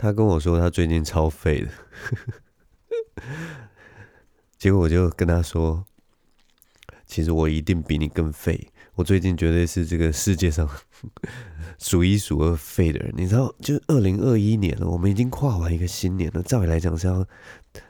[0.00, 1.68] 他跟我说他最近超废的，
[4.56, 5.84] 结果我就跟他说，
[7.04, 10.66] 其实我一定比你更废，我最近绝对是这个世界上
[11.78, 13.12] 数一数二废的人。
[13.14, 17.26] 你知道，就二零二一年了，我们已经跨完一个新年了，照理来讲是要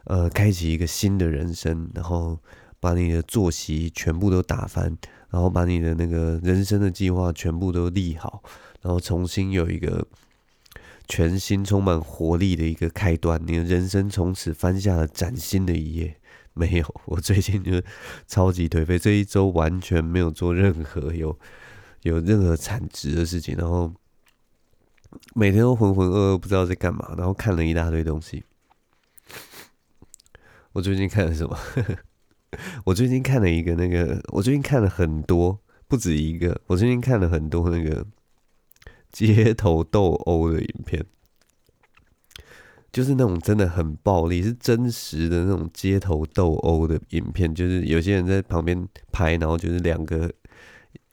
[0.07, 2.37] 呃开启一个新的人生，然后
[2.81, 4.99] 把你的作息全部都打翻，
[5.29, 8.43] 然后把你的那个人生的计划全部都立好，
[8.83, 10.05] 然后重新有一个。
[11.11, 16.17] 全新充满活力的一个开端，你的人生从此翻下了崭新的一页。
[16.55, 17.83] 没有，我最近就
[18.29, 21.37] 超级颓废，这一周完全没有做任何有
[22.03, 23.93] 有任何产值的事情，然后
[25.35, 28.45] 每天都浑浑噩噩，不知道在干嘛，然后看了一大堆东西。
[30.73, 31.59] 我最近看了什么？
[32.87, 36.61] 我最近看了一个那个，我最近看了很多，不止一个。
[36.67, 38.07] 我最近看了很多那个。
[39.13, 41.05] 街头斗殴的影片，
[42.93, 47.55] 就是那种真的很暴力，是真实的那种街头斗殴的影片。
[47.55, 50.31] 就是有些人在旁边拍，然后就是两个，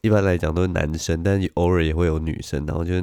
[0.02, 2.94] 一般来讲都是男生，但偶尔也会有女生，然后就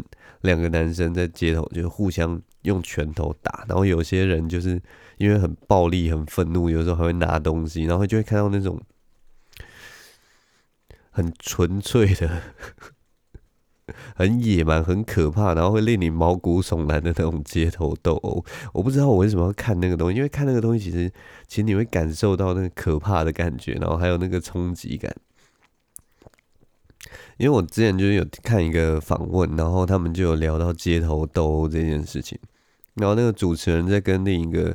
[0.41, 3.64] 两个男生在街头就互相用拳头打。
[3.68, 4.80] 然后有些人就是
[5.18, 8.80] 因为很暴力、很愤怒，有时候还会拿东西，然后就会看到那种
[11.11, 12.42] 很纯粹的。
[14.16, 18.42] 很野蛮、很可怕，然后会令你毛骨悚然的那种街头斗殴。
[18.72, 21.12] 我不知道我为什么要看那个东西，因为看那个东西，其实
[21.46, 25.14] 其实你会感受到那个可怕的感觉，然后还有那个冲击感。
[27.36, 32.38] 因为我之前就是有看一个访问，然后他们就有聊到街头斗殴这件事情，
[32.94, 34.74] 然后那个主持人在跟另一个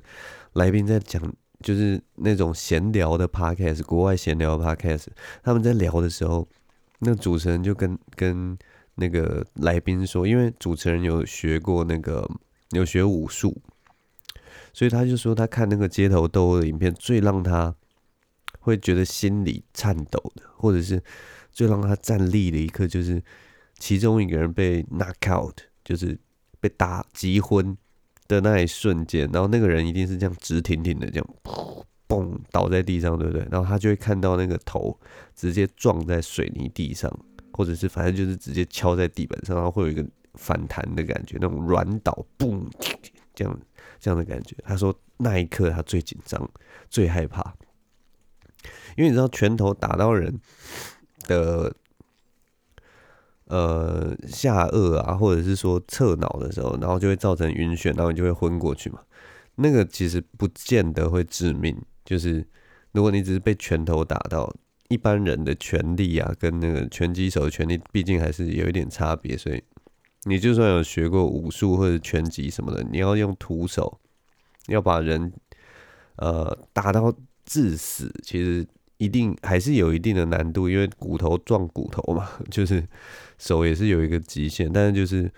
[0.54, 1.20] 来宾在讲，
[1.62, 5.08] 就是那种闲聊的 podcast，国外闲聊的 podcast，
[5.42, 6.48] 他们在聊的时候，
[7.00, 8.56] 那主持人就跟跟。
[9.00, 12.30] 那个来宾说，因为主持人有学过那个
[12.72, 13.62] 有学武术，
[14.74, 17.74] 所以他就说他看那个街头斗殴的影片，最让他
[18.60, 21.02] 会觉得心里颤抖的，或者是
[21.52, 23.24] 最让他站立的一刻，就是
[23.78, 26.20] 其中一个人被 knock out，就是
[26.60, 27.78] 被打击昏
[28.28, 33.48] 的那一瞬间，然后那个人一定是这样直挺挺的这样砰嘣倒在地上，对不对？
[33.50, 35.00] 然后他就会看到那个头
[35.36, 37.12] 直接撞在水泥地上。
[37.60, 40.02] 或者是反正就是直接敲在地板上，然后会有一个
[40.36, 42.64] 反弹的感觉，那种软倒，嘣，
[43.36, 43.60] 这样
[44.00, 44.56] 这样的感觉。
[44.64, 46.50] 他说那一刻他最紧张、
[46.90, 47.54] 最害怕，
[48.96, 50.40] 因为你知道拳头打到人
[51.28, 51.76] 的
[53.48, 59.02] 呃下颚啊，或者是说侧脑的时候，然后就会造成晕眩，然后你就会昏过去嘛。
[59.56, 62.48] 那个其实不见得会致命，就是
[62.94, 64.50] 如果你只是被拳头打到。
[64.90, 69.38] 一般人的权力啊，跟那个拳击手的拳力，毕竟还是有一点差别。
[69.38, 69.64] 所以，
[70.26, 74.00] 你就算有学过武术或者拳击什么的，你要用徒手，
[74.68, 75.32] 要把人
[76.18, 77.14] 呃打到
[77.46, 78.68] 致死，其实
[78.98, 82.84] 一定还是有一定的难度，因为骨头撞骨头嘛， 就是
[83.38, 85.32] 手也是有一个极限，但是就是。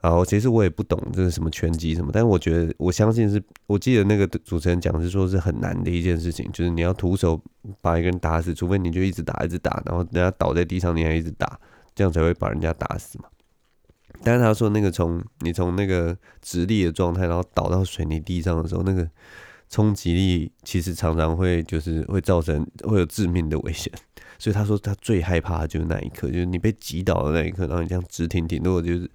[0.00, 7.40] 好，其实我也不懂这是什么拳击什么，但是我觉得我相信是，我记得那个主持人讲是说是很难的一件事情，就是你要徒手
[7.80, 11.58] 把一个人打死，除非你就一直打一直打，然后人家倒在地上你还一直打，
[11.96, 13.24] 这样才会把人家打死嘛。
[14.22, 19.08] 但是他说那个从你从那个直立的状态，然后倒到水泥地上的时候，那个
[19.68, 23.92] 冲击力其实常常会就是会造成会有致命的危险，
[24.38, 29.10] 所以他说他最害怕的就是那一刻，就是你被击倒的那一刻，然后你这样直挺挺，如果就是。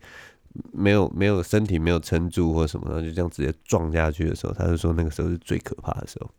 [0.72, 6.30] 没有没有身体没有撑住或什么，然后就这样直接撞下去的时候，他就说那个时候是最可怕的时候。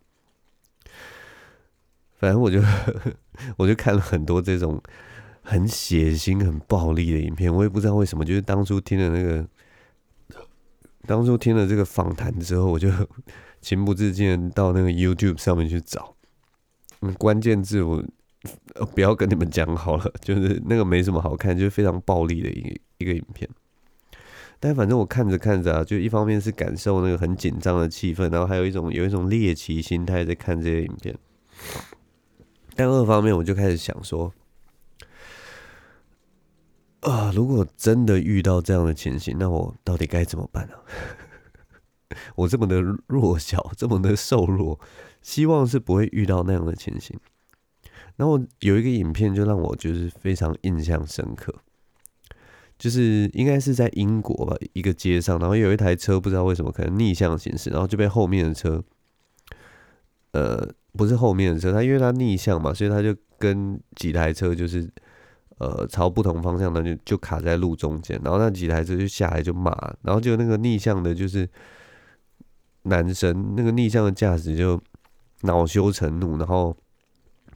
[2.16, 2.62] 反正我就
[3.58, 4.80] 我就看了很多这种
[5.42, 9.46] 很血腥、很暴力的影片，我也不知道为什么，就是当初听了那个，
[11.06, 12.88] 当初听了这个访谈之后，我就
[13.60, 16.14] 情不自禁到那个 YouTube 上面去找，
[17.00, 18.02] 嗯，关键字我
[18.94, 23.48] 不要跟你们讲好了，就是那个没什么好看，就是非常暴力的一个一个影片。
[24.64, 31.14] 但反正我看着看着啊，就一方面是感受那个很紧张的气氛，然后还有一种有一种猎奇心态在看这些影片。
[32.74, 34.32] 但二方面我就开始想说，
[37.00, 40.74] 啊，如果真的遇到这样的情形，那我到底该怎么办呢？
[42.34, 44.80] 我这么的弱小，这么的瘦弱，
[45.20, 47.14] 希望是不会遇到那样的情形。
[48.16, 51.54] 然后有一个影片就让我就是非常印象深刻。
[52.78, 58.82] 就是应该是在英国吧，一个街上，然后有一台车不知道为什么可能逆向行驶，然后就被后面的车，
[60.32, 64.90] 呃，不是后面的车，他因为他逆向嘛，所以他就跟几台车就是
[65.58, 69.70] 呃朝不同方向的就就卡在路中间，然后那几台车就下来就骂，
[70.02, 71.48] 然后就那个逆向的就是
[72.82, 74.80] 男生，那个逆向的驾驶就
[75.42, 76.76] 恼羞成怒，然后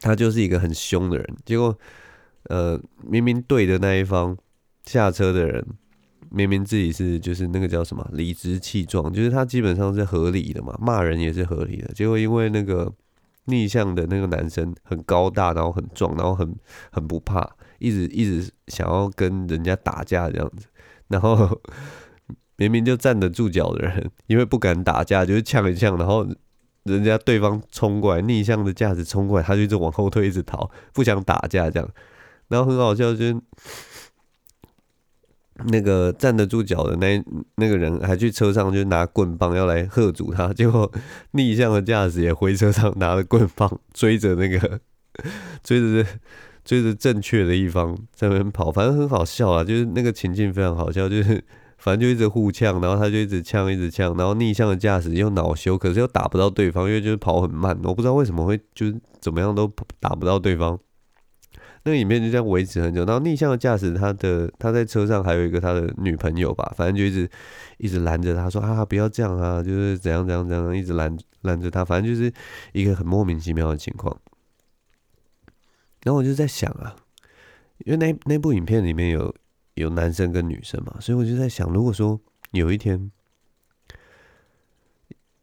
[0.01, 1.77] 他就是一个很凶的人，结果
[2.45, 4.37] 呃明明对的那一方
[4.89, 5.65] 下车的人。
[6.31, 11.91] 明明自己是就是那个叫什么理直气壮，就是他基本上是合理的嘛，骂人也是合理的。
[11.95, 12.93] 结果因为那个
[13.47, 16.55] 逆向的那个男生很高大，然后很壮，然后很
[16.91, 17.49] 很不怕，
[17.79, 20.67] 一直一直想要跟人家打架这样子。
[21.07, 21.59] 然后
[22.59, 26.27] 明明就站得住脚的人，因为不敢打架，就是呛一呛，然后
[26.83, 31.89] 人家对方冲过来，逆向的架子冲过来，他就一直往后退，一直逃，不想打架这样。
[32.49, 33.41] 然后很好笑，就。
[35.67, 37.23] 那个站得住脚的那
[37.57, 40.91] 那个人还去车上就拿棍棒要来喝阻他， 结果
[41.33, 44.81] 逆向的驾驶也回车上拿了棍棒追着那个
[45.65, 46.09] 追着
[46.65, 51.43] 追着正确的一方在那边跑，反正很好笑啊，就是那个情境非常好笑，就是
[51.79, 60.79] 反正就一直互呛，然后他就一直呛一直呛，然后逆向的驾驶又恼羞，可是又打不到对方，因为就是跑很慢，我不知道为什么会就是怎么样都打不到对方。
[61.89, 67.31] 那个影片就这样维持很久，然后逆向的驾驶，他的他在车上还有一个他的女朋友吧，反正就一直
[67.79, 72.31] 一直拦着他说啊，不要这样啊，就是怎样怎样怎样，一直拦拦着他，反正就是
[72.73, 74.15] 一个很莫名其妙的情况。
[76.03, 76.95] 然后我就在想啊，
[77.87, 79.35] 因为那那部影片里面有
[79.75, 82.21] 有男生跟女生嘛，所以我就在想，如果说
[82.51, 83.11] 有一天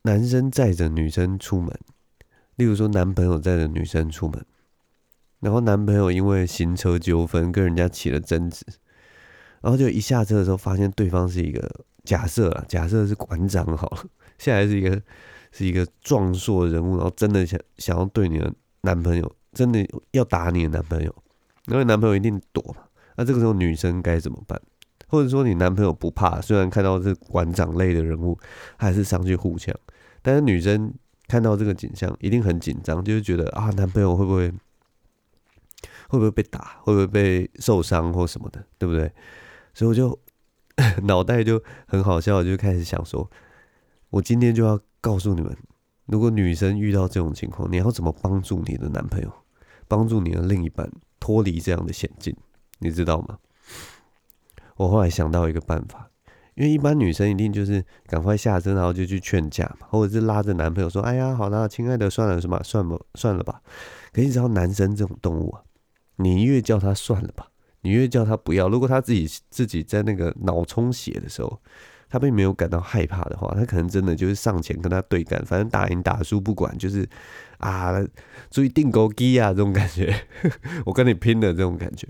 [0.03, 1.75] 男生载着女生出门，
[2.55, 4.45] 例如说男朋友载着女生出门。
[5.39, 8.65] 然后男朋友因为行车纠纷跟人家起了争执，
[9.61, 11.69] 然后就一下车的时候发现对方是一个
[12.03, 14.03] 假设啊，假设是馆长好了，
[14.37, 15.01] 现在是一个
[15.51, 18.51] 是一个壮硕人物，然后真的想想要对你的
[18.81, 21.15] 男朋友，真的要打你的男朋友，
[21.67, 22.83] 因为男朋友一定躲嘛，
[23.17, 24.59] 那这个时候女生该怎么办？
[25.07, 28.37] 或者说你男朋友不怕，虽然看到是馆长类的人物，
[28.77, 29.75] 还是上去互呛，
[30.21, 30.93] 但是女生
[31.27, 34.51] 看到这个景象一定很紧张，就是觉得啊，男朋友会不会？
[36.09, 36.77] 会不会被打？
[36.83, 38.65] 会不会被受伤或什么的？
[38.77, 39.11] 对不对？
[39.73, 40.17] 所以我就
[41.03, 43.29] 脑袋就很好笑，就开始想说，
[44.09, 45.55] 我今天就要告诉你们，
[46.05, 49.31] 如果女生遇到这种情况，你要怎么帮助你的男朋友，
[49.87, 52.35] 帮助你的另一半脱离这样的险境，
[52.79, 53.37] 你知道吗？
[54.77, 56.09] 我后来想到一个办法，
[56.55, 63.61] 因为一般女生一定就是赶快下车，然后就去劝架嘛，或者是拉着男朋友说：“哎呀，好啦，亲爱的，算了，什么，算了，算了吧。”
[64.11, 65.63] 可是你知道，男生这种动物啊。
[66.17, 67.47] 你越叫他算了吧，
[67.81, 68.69] 你越叫他不要。
[68.69, 71.61] 如果他自己自己在那个脑充血的时候，
[72.07, 77.07] 他并没有感到害怕的话，他可能真的就是上前跟他对干，反正打赢打输不管，就是
[77.57, 77.93] 啊，
[78.49, 80.27] 注意钉孤枝啊这种感觉，
[80.85, 82.07] 我跟你拼的这种感觉。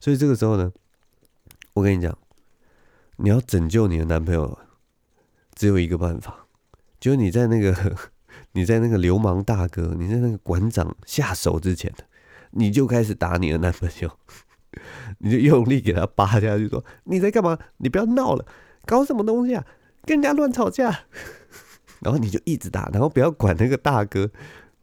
[0.00, 0.72] 所以这个时候呢，
[1.74, 2.16] 我跟你讲，
[3.16, 4.58] 你要拯救你的男朋友，
[5.54, 6.46] 只有一个办法，
[6.98, 7.96] 就是你在那个
[8.52, 11.92] 你在那个流氓大哥，你在那个馆长下手之前
[12.56, 14.10] 你就开始打你的男朋友，
[15.18, 17.58] 你就用力给他扒下去，说你在干嘛？
[17.76, 18.44] 你不要闹了，
[18.84, 19.64] 搞什么东西啊？
[20.04, 21.04] 跟人家乱吵架。
[22.00, 24.30] 然后你就一直打，然后不要管那个大哥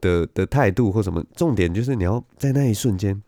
[0.02, 3.22] 的的态度或什么，重点就是你要在那一瞬间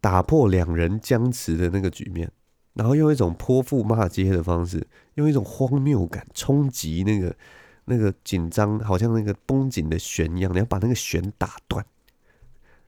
[0.00, 2.30] 打破两人僵持的那个局面，
[2.72, 7.36] 然后用一种泼妇骂街的方式，用一种荒谬感冲击那个
[7.84, 11.84] 那个紧张，好像那个绷紧的弦一样，你要把那个弦打断。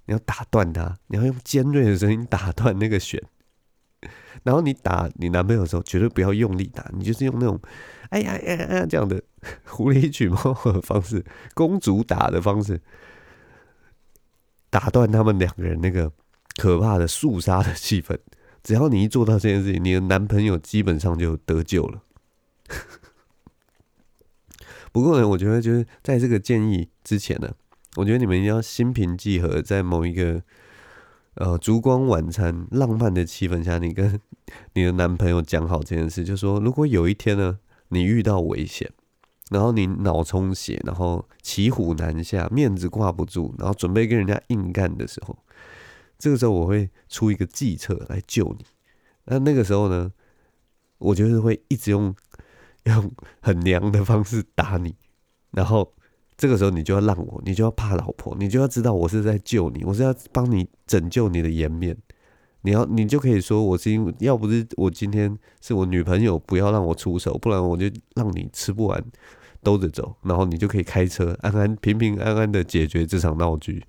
[0.07, 3.23] 你要打断他，你要用尖锐的声音打断那个弦。
[4.45, 7.59] 然后你打你男朋友的时候，绝对不要用力打，你就是用那种
[8.11, 9.21] 哎呀哎呀哎呀这样的
[9.65, 12.81] 狐狸取猫的方式，公主打的方式，
[14.71, 16.13] 打断他们两个人那个
[16.57, 18.17] 可怕的肃杀的气氛。
[18.63, 22.03] 只要你一做到这件事情，你的男朋友基本上就得救了。
[24.93, 27.53] 不过呢，我觉得就是在这个建议之前呢。
[27.97, 30.43] 我觉得你们一定要心平气和，在某一个
[31.35, 34.21] 呃烛光晚餐、浪漫的气氛下，你跟
[34.75, 38.91] 你的男朋友讲好这件事，就说如果有一天呢，你遇到危险，
[39.51, 45.39] 然后你脑充血，然后骑虎难下，面子挂不住，然后准备跟人家硬干的时候，
[46.19, 48.67] 这个时候我会出一个计策来救你。
[49.25, 50.13] 那那个时候呢，
[50.99, 52.15] 我就是会一直用
[52.85, 53.11] 用
[53.41, 54.95] 很娘的方式打你，
[55.53, 55.95] 然后。
[56.37, 61.97] 这个时候你就要让我，你就要怕老婆，你就要知道我是在救你，我是要帮你拯救你的颜面。
[62.63, 69.03] 你要，你就可以说我是因为要不是我今天是我女朋友，不要让我出手，不然我就让你吃不完
[69.63, 73.85] 兜着走，然后你就可以开车安安平平安安的解决这场闹剧。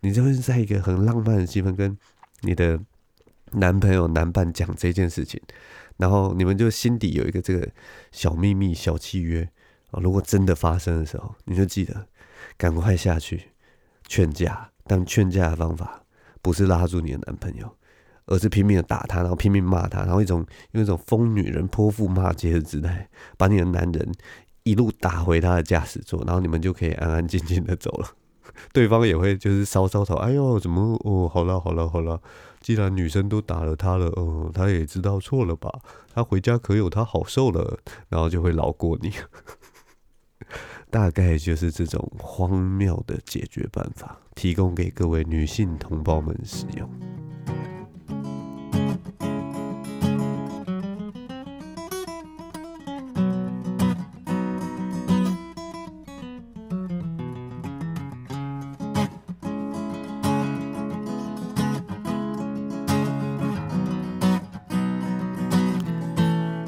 [0.00, 1.96] 你就会在一个很浪漫的气氛，跟
[2.42, 2.78] 你的
[3.52, 5.40] 男朋友、男伴讲这件事情，
[5.96, 7.68] 然后你们就心底有一个这个
[8.12, 9.48] 小秘密、小契约
[9.90, 10.00] 啊。
[10.02, 12.06] 如果真的发生的时候，你就记得
[12.56, 13.50] 赶快下去
[14.06, 14.70] 劝架。
[14.88, 16.00] 但劝架的方法
[16.40, 17.68] 不是拉住你的男朋友，
[18.26, 24.12] 而是拼命的打他，然后拼命骂他，然后一种用一种疯女人泼妇骂街的姿态，把你的男人
[24.62, 28.08] 一路打回他的驾驶座，然后你们就可以安安静静的走了。
[28.72, 31.28] 对方也会就是搔搔头，哎呦，怎么哦？
[31.28, 32.22] 好了好了好了，
[32.60, 35.68] 既然女生都打了他了，哦，他也知道错了吧？
[36.14, 37.76] 他回家可有他好受了，
[38.08, 39.12] 然后就会饶过你。
[40.96, 46.90] 大概就是这种荒谬的解决办法，提供给各位女性同胞们使用。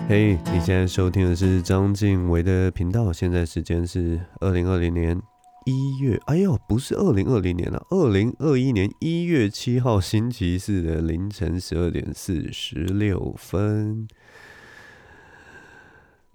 [0.08, 3.12] 嘿，你现在收听的是张晋唯的频道。
[3.12, 5.20] 现在时间是二零二零年
[5.66, 14.08] 一月，哎呦，不是二零二零年了，二零二一年一月七号星期四的凌晨十二点四十六分。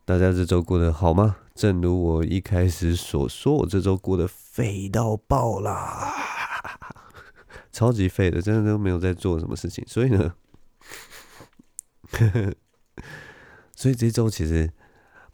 [0.05, 1.37] 大家这周过得好吗？
[1.55, 6.13] 正如我一开始所说，我这周过得废到爆啦，
[7.73, 9.83] 超级废的，真的都没有在做什么事情。
[9.87, 10.35] 所以呢，
[12.11, 12.53] 呵呵。
[13.83, 14.71] 所以这周其实，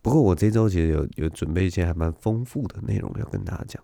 [0.01, 3.83] 不过我这周其实有有准备一些还蛮丰富的内容要跟大家讲。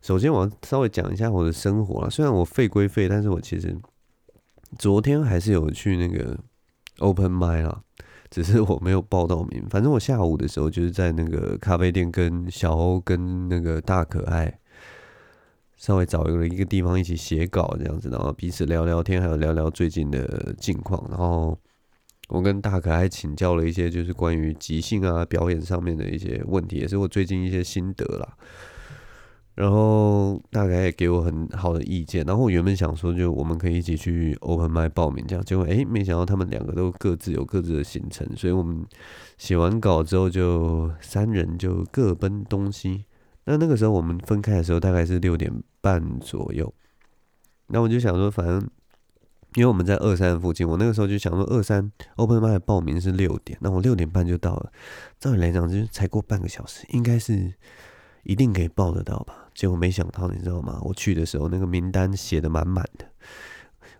[0.00, 2.08] 首先，我要稍微讲一下我的生活啦。
[2.08, 3.76] 虽然我废归废，但是我其实
[4.78, 6.34] 昨天还是有去那个
[7.00, 7.82] Open m i 啦，
[8.30, 9.62] 只是我没有报到名。
[9.68, 14.58] 反正我下午的时候就是在那个咖啡店跟小欧跟那个大可爱
[15.76, 21.58] 稍微找了一个地方一起写稿这样子，然后彼此聊聊天，还有聊聊最近的近况，然后。
[22.28, 28.36] 我跟大可爱请教了一些，就是关于即兴啊表演上面的一些问题，也是我最近一些心得啦。
[29.54, 32.24] 然后大可爱也给我很好的意见。
[32.24, 38.84] 然后我原本想说，就我们可以一起去 Open m i 报名这样，结果诶，没想到他们两个都各自有各自的行程，所以我们
[39.36, 43.04] 写完稿之后就三人就各奔东西。
[43.44, 45.52] 那那个时候我们分开的时候大概是六点
[45.82, 46.72] 半左右。
[47.66, 48.66] 那我就想说，反正。
[49.54, 54.72] 因为我们在二三附近，我那个时候就想说，二三 Open m i 报名是六点，那我六点半就到了。
[55.20, 57.54] 照理来讲，就是才过半个小时，应该是
[58.24, 59.48] 一定可以报得到吧？
[59.54, 60.80] 结果没想到，你知道吗？
[60.82, 63.06] 我去的时候，那个名单写的满满的，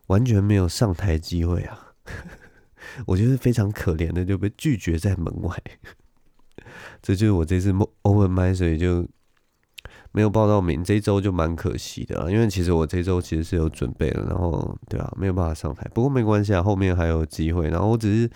[0.09, 1.95] 完全没有上台机会啊！
[3.07, 5.57] 我觉得非常可怜的，就被拒绝在门外。
[7.01, 9.07] 这就是我这次 Open m i 所以就。
[10.17, 17.69] 没有报到名，这一周就蛮可惜的啊，因为其实我这周其实是有准备的，然后对啊，没有办法上台，不过没关系啊，后面还有机会。
[17.69, 18.31] 然后我只是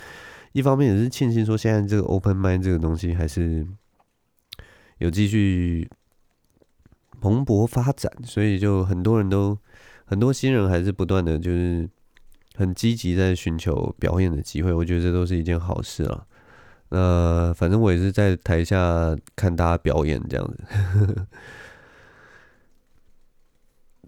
[0.51, 3.65] 一方面也是庆幸说，现在这个 open mic 这个东西还是
[4.99, 5.89] 有继续
[7.21, 9.57] 蓬勃发展，所以就很多人都
[10.05, 11.89] 很多新人还是不断的就是
[12.57, 16.25] 很积极在寻求表演的机会，我觉得这都是一件好事啊。
[16.89, 21.27] 那反正我也是在台下看大家表演这样子。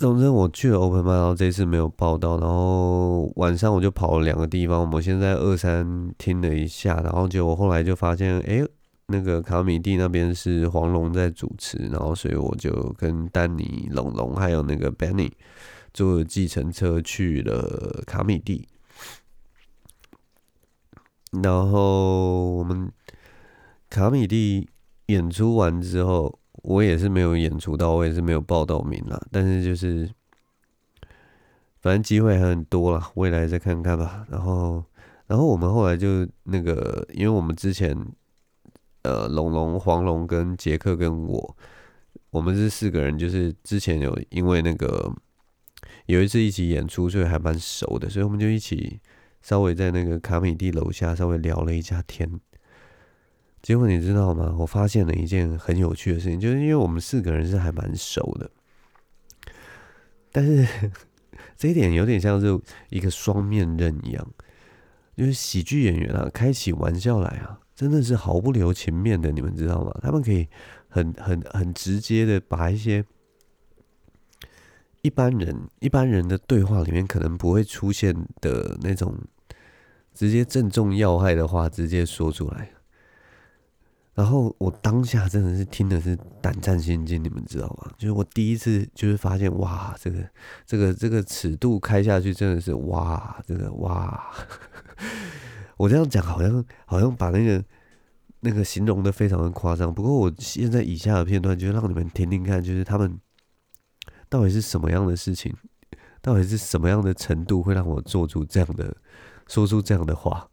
[0.01, 4.81] 总之我去了 Open 麦然后这次没有报到，然后晚上我就跑了两个地方。
[4.81, 8.67] 我们先在二三听了一下，然后结果后来就发现，哎，
[9.09, 15.31] 那个卡米蒂那边是黄龙在主持，然后所以我就跟丹尼、龙龙还有那个 Benny
[15.93, 18.67] 坐计程车去了卡米蒂。
[21.43, 22.91] 然后我们
[23.91, 24.67] 卡米蒂
[25.09, 26.40] 演出完之后。
[26.63, 29.21] 我也是没有演出到，我也是没有报到名啦。
[29.31, 30.09] 但是就是，
[31.81, 34.27] 反正机会还很多啦，未来再看看吧。
[34.31, 34.85] 然后，
[35.27, 37.97] 然后我们后来就那个，因为我们之前，
[39.03, 41.57] 呃，龙龙、黄龙跟杰克跟我，
[42.31, 45.11] 我们是四个人，就是之前有因为那个
[46.07, 49.01] 有一次一起演出，所以还蛮熟的，所以我们就一起
[49.41, 52.41] 稍微在那个卡米蒂楼下稍微聊了一下天。
[53.63, 54.55] 结果你知道吗？
[54.59, 58.51] 我发现了一件很有趣的事情，就是因为我们四个人是还蛮熟的，
[60.33, 60.91] 但是
[61.57, 64.27] 这一点有点像是一个双面刃一样，
[65.17, 69.95] 就是喜剧演员啊，开起玩笑来啊，真的是毫不留情面的，你们知道吗？
[70.03, 70.49] 他们可以
[70.89, 73.05] 很很很直接的把一些
[75.03, 79.15] 一般人一般人的对话里面可能不会出现的那种
[80.15, 82.71] 直接正中要害的话直接说出来。
[84.21, 87.91] 然后我当下真的是听的是胆战心惊，你们知道吗？
[87.97, 90.19] 就是我第一次就是发现，哇，这个
[90.67, 94.31] 这个这个尺度开下去真的是哇，这个哇，
[95.79, 97.65] 我这样讲好像好像把那个
[98.41, 99.93] 那个形容的非常的夸张。
[99.93, 103.19] 不过我现在以下的片段就让你们听听看，就是他们
[104.29, 105.57] 到底是什么样的事情，
[106.21, 108.95] 到底是什么样的程度会让我做出这样的
[109.49, 110.47] 说出这样的话。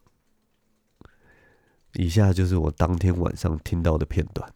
[1.94, 4.48] 以下就是我当天晚上听到的片段。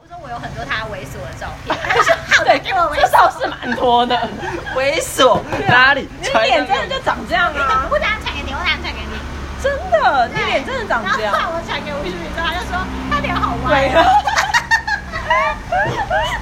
[0.00, 4.16] 我说我有很多他猥琐的照片， 他说好的，给我猥琐是蛮多的。
[4.74, 6.08] 猥琐哪里？
[6.20, 7.86] 你脸真的就长这样啊！
[7.90, 9.16] 我等下传给你，我等下传给你。
[9.62, 11.32] 真的，你脸真的长这样。
[11.32, 12.76] 然后我传给吴淑敏之后，他就说
[13.10, 13.88] 他脸好歪。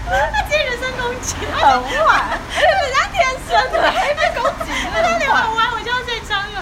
[0.04, 3.16] 他今天人身攻击，很坏，而且人家天
[3.49, 4.73] 生的，还被攻击。
[4.92, 6.56] 他脸好歪，我就要这张了。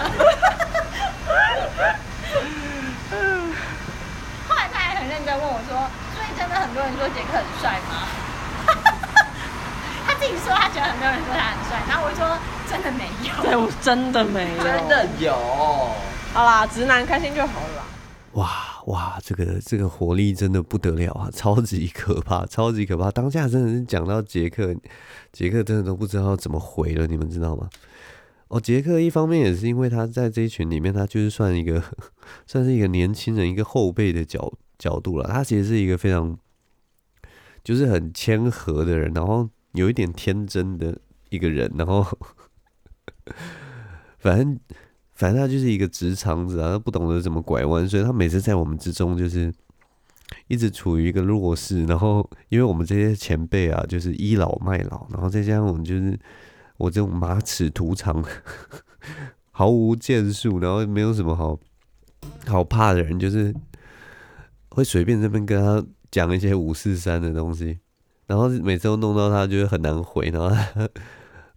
[5.33, 5.73] 在问我说
[6.13, 8.05] ：“所以真的很多人说杰克很帅吗？”
[10.05, 12.37] 他自己说他觉得很多人说他很帅，然后我就说
[12.69, 15.33] ：“真的没有。”对，我真的没有，真的有。
[16.33, 17.83] 好啦，直男开心就好了。
[18.33, 18.47] 哇
[18.85, 23.09] 哇，这个这个活力真的不得了啊，超级可怕，超级可怕。
[23.09, 24.75] 当下真的是讲到杰克，
[25.31, 27.67] 杰克真的都不知道怎么回了，你们知道吗？
[28.49, 31.81] 哦，杰克一方面也是因为他在这一群里面，他就是算一个
[32.45, 35.27] 算是一个年轻人，一个后辈的角角度了。
[35.27, 36.37] 他其实是一个非常
[37.63, 40.99] 就是很谦和的人，然后有一点天真的
[41.29, 42.05] 一个人，然后
[44.19, 44.59] 反正
[45.13, 49.53] 反正他就是一个直肠子啊，他不懂得怎么拐弯，所以他每次在我们之中就是
[50.47, 51.85] 一直处于一个弱势。
[51.85, 56.19] 然后因为我们这些前辈啊，就是倚老卖老，然后再加上我们就是。
[56.77, 58.21] 我这种马齿徒长，
[59.51, 61.57] 毫无建树，然后没有什么好
[62.47, 63.53] 好怕的人，就是
[64.73, 67.79] 会随便这边跟他讲一些五四三的东西，
[68.27, 70.49] 然后每次都弄到他就是很难回，然后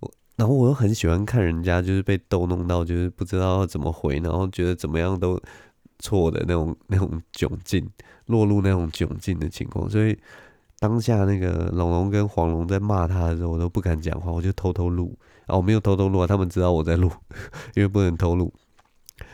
[0.00, 5.40] 我， 然后我又很喜欢看人家就是被逗弄到，就是不知道怎么回，然后觉得怎么样都
[5.98, 7.88] 错的那种那种窘境，
[8.26, 10.18] 落入那种窘境的情况，所以。
[10.78, 15.18] 当下那个龙龙跟黄龙在骂他的时候，我都不敢讲话，我就偷偷录。
[15.46, 17.10] 啊，我没有偷偷录啊，他们知道我在录，
[17.74, 18.52] 因为不能偷录。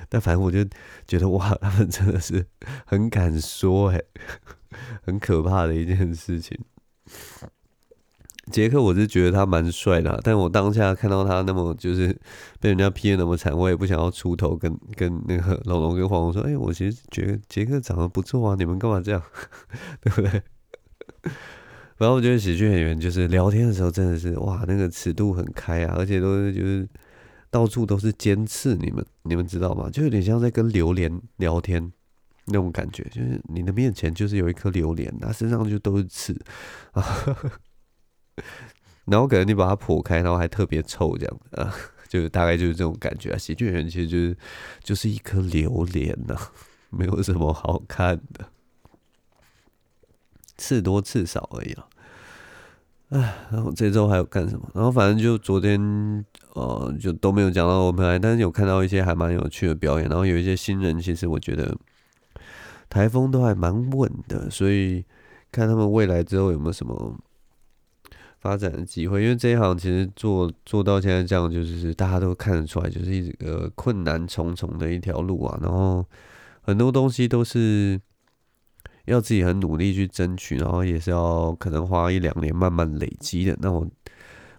[0.09, 0.65] 但反正我就
[1.07, 2.47] 觉得哇，他们真的是
[2.87, 4.05] 很敢说，欸，
[5.03, 6.59] 很可怕的一件事情。
[8.51, 12.09] 杰克，我是觉得他蛮帅的，但我当下看到他那么就是
[12.59, 19.23] 被人家批的那么惨，我也不想要出头跟跟那个龙龙跟黄龙说，哎，我其实觉得杰克长得不错啊，你们干嘛这样，
[20.03, 20.43] 对不对？
[21.99, 26.89] 然后我觉得喜剧演员就是聊天的时候真的是哇，那个尺度很开啊，而且都是就是
[27.53, 29.91] 到处都是尖刺，你们你们知道吗？
[29.91, 31.93] 就有点像在跟榴莲聊天
[32.47, 36.35] 那种感觉，就是你的面前就是有一颗榴莲，它身上就都是刺
[36.93, 37.05] 啊，
[39.05, 41.75] 然后可能你把它剖开，然后还特别臭这样啊，
[42.09, 43.37] 就大概就是这种感觉啊。
[43.37, 44.37] 喜剧演员其实就是
[44.83, 46.35] 就是一颗榴莲呐，
[46.89, 48.49] 没有什么好看的。
[50.57, 51.89] 刺多刺少而已了，
[53.13, 54.67] 哎，然后这周还有干什么？
[54.75, 55.79] 然后反正就昨天，
[56.55, 61.77] 呃，就都没有讲到我们来，但是有看到一些还蛮有趣的表演，然后有一些新人，其实我觉得
[62.89, 65.05] 台风都还蛮稳的，所以
[65.51, 67.15] 看他们未来之后有没有什么
[68.41, 69.23] 发展的机会。
[69.23, 76.03] 因为这一行其实做做到现在这样，就是大家都看得出来，就是一个困难重重的一条路啊，然后
[76.63, 78.01] 很多东西都是。
[79.07, 83.57] 要自己很努力去争取，然后也是要可能花一两年慢慢累积的。
[83.61, 83.87] 那我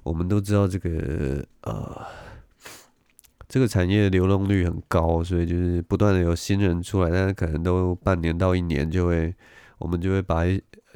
[0.04, 2.02] 我们都知道这个呃，
[3.48, 9.34] 这个产业的流动率很高，所以就是不断的有新人出来，但是可能都半年到一年就会，
[9.78, 10.44] 我们就会把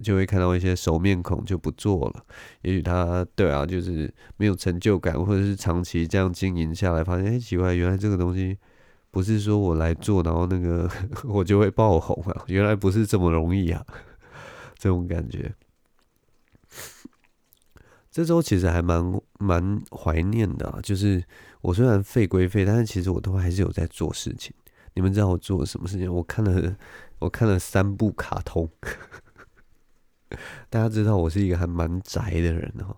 [0.04, 2.26] 就会看到一些熟面孔就不做了。
[2.64, 8.58] 也许他对啊，就是没有成就感，或者是长期这样经营下来，发现哎奇怪，原来这个东西。
[9.18, 10.88] 不是说我来做，然后那个
[11.26, 12.44] 我就会爆红啊！
[12.46, 13.84] 原来不是这么容易啊，
[14.78, 15.52] 这种感觉。
[18.12, 21.24] 这周其实还蛮蛮怀念的啊，就是
[21.62, 24.54] 我虽然废归废，但是其实我都还是有在做事情。
[24.94, 26.14] 你们知道我做了什么事情？
[26.14, 26.76] 我看了
[27.18, 28.70] 我看了三部卡通，
[30.70, 32.96] 大家知道我是一个还蛮宅的人哈。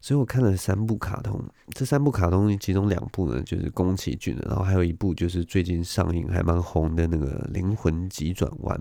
[0.00, 1.42] 所以我看了三部卡通，
[1.74, 8.80] 这三部卡通其中两部呢就是宫崎骏的，然后还有一部就是最近上映还蛮红的那个《灵魂急转弯》。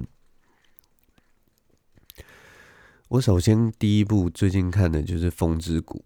[3.10, 5.99] 我首先第一部最近看的就是《风之谷》，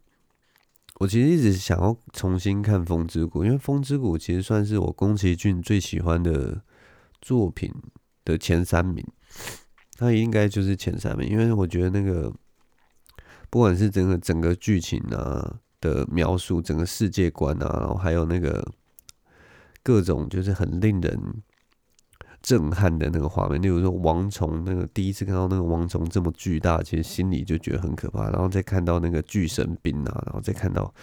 [1.00, 6.62] 我其实一直想要重新看《风之谷》，因为《风之谷》其实算是我宫崎骏最喜欢的
[7.22, 7.74] 作品
[8.24, 9.06] 的前三名。
[9.98, 12.34] 它应该就是前三名，因为我觉得那个
[13.50, 18.66] 不管是整个整个剧情啊的描述，整个世界观啊，然后还有那个
[19.82, 21.20] 各种就是很令人
[22.42, 30.94] 震撼的那个画面，例如说王虫那个第一次看到那个王虫这么巨大，其实心里就觉得很可怕，然后再看到那个巨神兵啊，然后再看到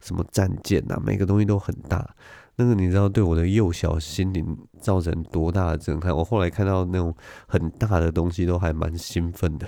[0.00, 2.14] 什么战舰啊，每个东西都很大。
[2.58, 6.16] 那个你知道对我的幼小心灵造成多大的震撼？
[6.16, 7.14] 我后来看到那种
[7.46, 9.66] 很大的东西都还蛮兴奋的，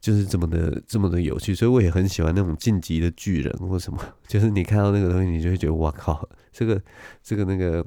[0.00, 6.80] 就是这么的这么的有趣，所以我也很喜欢那种晋级的巨人或什么， 就是你看到那个东西，你就会觉得哇靠，这个
[7.22, 7.84] 这个那个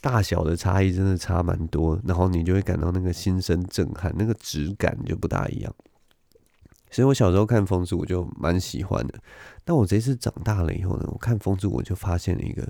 [0.00, 5.74] 大小的差异真的差蛮多，然后你就会感到那个心生震撼，那个质感就不大一样。
[6.90, 9.20] 所以我小时候看《风之谷》就蛮喜欢的，
[9.62, 12.66] 但我这次长大了以后呢，我看《风之谷》就发现了一个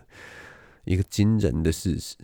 [0.84, 2.16] 一个惊人的事实，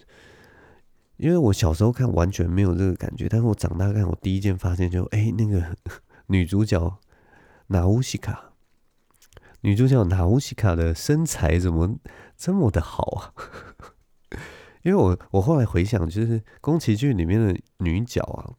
[1.16, 5.62] 因为我小时候看完全没有这个感觉，但是我长大看，我第一件发现就哎、那个
[6.26, 6.98] 女主角
[7.68, 8.52] 娜乌西卡，
[9.60, 11.98] 女主角娜乌西卡的身材怎么
[12.37, 13.34] 这么的好啊？
[14.82, 18.54] 因为我我后来回想，就是宫崎骏里面的女角啊，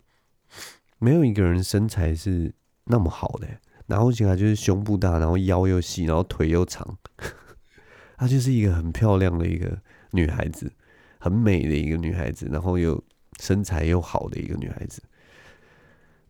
[0.99, 2.54] 没有一个人身材是。
[2.88, 3.47] 那么好的，
[3.88, 6.99] 然后起来就是胸部大，然后腰又细，然后腿又长，
[8.15, 10.71] 她就是一个很漂亮的一个女孩子，
[11.17, 13.04] 很美的一个女孩子，然后又
[13.39, 15.01] 身材又好的一个女孩子。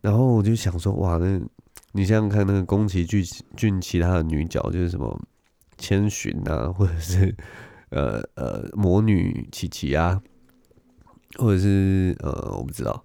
[0.06, 1.40] 然后我就想说，哇，那
[1.90, 3.24] 你想想看，那个宫崎骏
[3.56, 5.20] 骏其他的女角，就是什么
[5.76, 7.34] 千寻啊， 或者是
[7.90, 10.22] 呃呃魔女琪琪啊，
[11.38, 13.02] 或者是呃我不知道，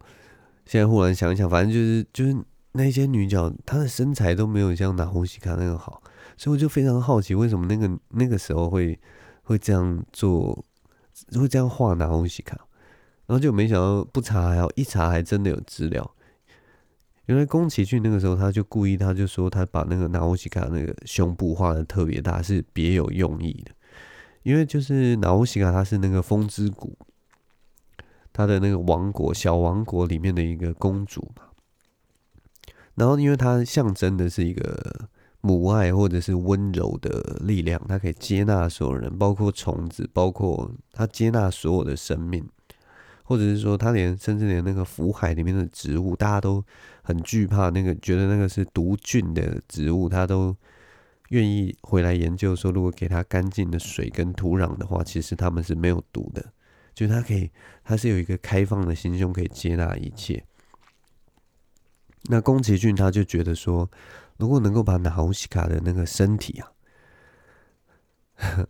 [0.67, 2.37] 现在忽然想一想，反正就是就是。
[2.73, 6.01] 那些女角，她的身材都没有像拿红西卡那个好，
[6.37, 8.97] 所以我就非常好奇，为什么那个那个时候会
[9.43, 10.63] 会这样做，
[11.33, 12.55] 会这样画拿红西卡，
[13.25, 16.15] 然后就没想到不查还好，一查还真的有资料。
[17.27, 23.71] 原来宫崎骏那个时候他就故意，他就说他把那个娜乌西卡那个胸部画的特别大，是别有用意的。
[24.43, 26.97] 因为就是娜乌西卡她是那个风之谷，
[28.33, 31.43] 她的那个王国小王国里面的一个公主嘛。
[32.95, 35.07] 然后，因为它象征的是一个
[35.41, 42.43] 母爱或者是温柔的力量，它可以接纳所有人，包括虫子，包括它接纳所有的生命，
[43.31, 46.61] 或者是说，他连甚至连那个福海里面的植物，大家都
[47.01, 50.53] 很惧怕那个，觉得那个是毒菌的植物，他都
[51.29, 56.51] 愿意回来研究，说如果给他干净的水跟土壤的话，其实他们是没有毒的，
[56.93, 57.49] 就他可以，
[57.85, 60.43] 他是有一个开放的心胸，可以接纳一切。
[62.23, 63.89] 那宫崎骏他就觉得说，
[64.35, 66.67] 如果能够把娜乌西卡的那个身体啊，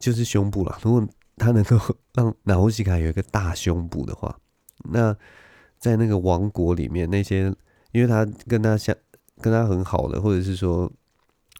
[0.00, 1.78] 就是胸部啦，如果他能够
[2.20, 4.38] 让娜乌西卡有一个大胸部的话，
[4.90, 5.16] 那
[5.78, 7.44] 在那个王国里面，那些
[7.92, 8.94] 因为他跟他相
[9.40, 10.90] 跟他很好的，或者是说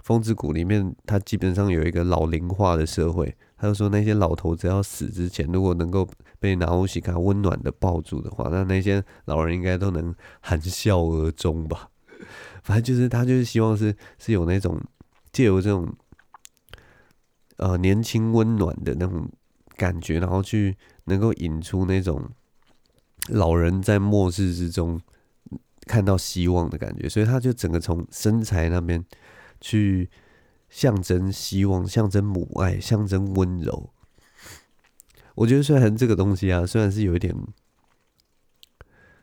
[0.05, 3.35] 风之谷里面，他基本上有一个老龄化的社会。
[3.57, 11.91] 他就说，那些老头子要死之前，如果能够被娜乌西卡温暖的抱住的话，那那些老人应该都能含笑而终吧。
[12.65, 14.81] 反正就是他就是希望是是有那种
[15.31, 15.95] 借由这种
[17.59, 19.31] 呃年轻温暖的那种
[19.81, 22.23] 感觉，然后去能够引出那种
[23.29, 25.01] 老人在末世之中
[25.87, 29.03] 看到希望的感觉，所以他就整个从身材那边
[29.61, 30.11] 去。
[30.73, 33.91] 象征希望，象征母爱，象征温柔。
[35.35, 37.35] 我觉得虽然这个东西啊，虽然是有一点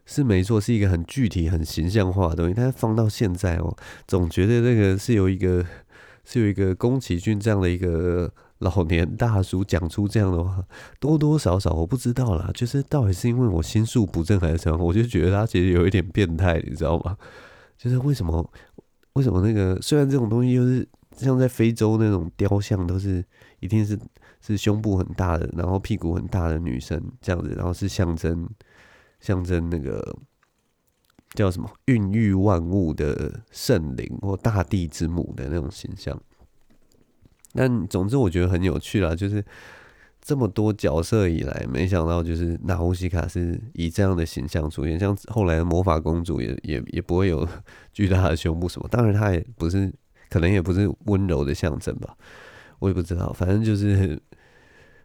[0.06, 3.74] 是没错，是一个很具体、很形象化的东西，但是放到现在哦，
[4.06, 5.65] 总觉得那个是有一个
[6.26, 10.63] 是有一个宫崎骏这样的一个 老年大叔讲出这样的话，
[11.00, 17.17] 多多少少我不知道啦，就是到底是因为我心术不正还是什么，我就觉得他其实有一点变态，你知道吗？
[17.78, 18.52] 就是为什么
[19.13, 20.88] 为什么那个虽然这种东西就是。
[21.17, 23.26] 像在非洲那种雕像，都是
[23.60, 23.98] 一定是
[24.39, 28.48] 是胸部很大的，然后屁股很大的女生这样子，然后是象征
[29.20, 30.15] 象征那个
[31.34, 36.15] 叫什么孕育万物的圣灵或大地之母的那种形象。
[37.58, 39.43] 但总之我觉得很有趣啦，就是
[40.22, 47.48] 这么多角色以来，没想到就是娜乌西卡是以这样的形象出现，像后来的魔法公主也也也不会有
[47.91, 49.91] 巨大的胸部什么，当然她也不是。
[50.30, 52.13] 可能也不是温柔的象征吧，
[52.80, 53.32] 我也不知道。
[53.32, 54.22] 反正就是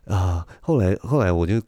[0.06, 1.62] 啊，后来后来我就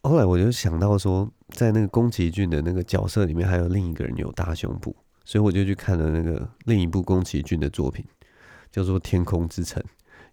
[0.00, 8.02] 后来我就想到说，在那个宫崎骏的那个角色里面，还有另一个人有大胸部，所以我就去看了那个另一部宫崎骏的作品，
[8.70, 9.82] 叫做《天空之城》。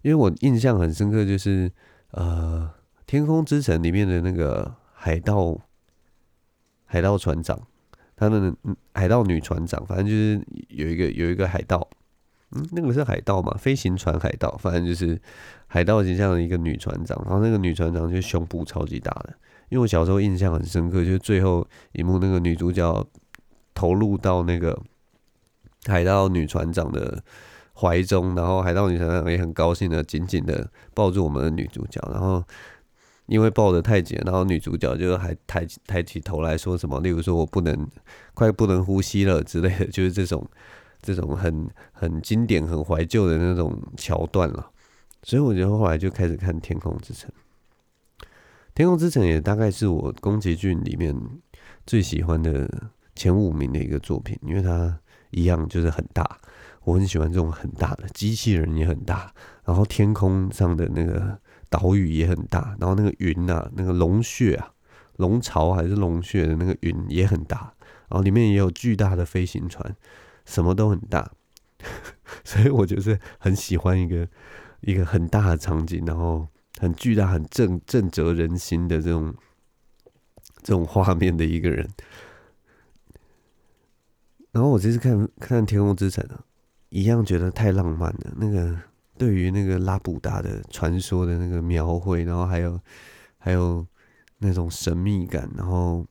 [0.02, 1.70] 因为我印象很深刻，就是
[2.12, 2.70] 呃，
[3.06, 5.58] 《天空之城》里面的那个海盗
[6.84, 7.60] 海盗船长，
[8.16, 8.54] 他的
[8.94, 11.88] 海盗女船长，反正就是有一个有一个海盗，
[12.52, 15.20] 嗯，那个是海盗嘛，飞行船海盗，反正就是
[15.66, 19.34] 海盗形象的一个女船长，然后那个女船长就胸部超级大的，
[19.68, 23.06] 因为我小时候印象很深刻，就是最后一幕那个女主角
[23.74, 24.80] 投入到那个
[25.86, 27.22] 海盗女船长的
[27.78, 32.42] 怀中，然后海盗女船长也很高兴的紧紧的抱住我们的女主角，然后。
[33.28, 37.86] 因为抱得太紧，然后女主角就还抬抬起头来说什么，例如说我不能
[38.32, 40.48] 快不能呼吸了之类的，就是这种
[41.02, 44.70] 这种很很经典、很怀旧的那种桥段了。
[45.24, 47.30] 所以我觉得后来就开始看《天空之城》，
[48.74, 51.14] 《天空之城》也大概是我宫崎骏里面
[51.86, 52.66] 最喜欢的
[53.14, 54.98] 前五名的一个作品，因为它
[55.32, 56.38] 一样就是很大，
[56.84, 59.32] 我很喜欢这种很大的机器人也很大，
[59.64, 61.38] 然后天空上的那个。
[61.70, 64.72] 岛屿也很大，然后那个云啊，那个龙穴啊，
[65.16, 67.74] 龙巢还是龙穴的那个云也很大，
[68.08, 69.94] 然后里面也有巨大的飞行船，
[70.46, 71.30] 什么都很大，
[72.42, 74.26] 所以我就是很喜欢一个
[74.80, 79.34] 一个很大的场景，然后很巨大、很震震慑人心的这种
[80.62, 81.86] 这种画面的一个人。
[84.52, 86.40] 然后我这次看看《天空之城》啊，
[86.88, 88.78] 一样觉得太浪漫了，那个。
[89.18, 92.80] 对于那个拉普达的传说的那个描绘，然后还有
[93.36, 93.84] 还有
[94.38, 96.06] 那种神秘感，然后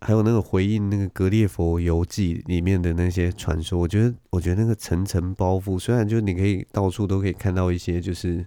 [0.00, 8.46] 还有那个回应那个《格列佛游记》里面的那些传说，我觉得我觉得那个层层包袱，虽然就你可以到处都可以看到一些，就是